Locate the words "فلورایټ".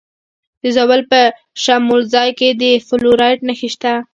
2.87-3.39